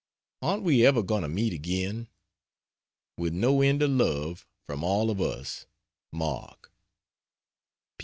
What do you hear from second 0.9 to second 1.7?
going to meet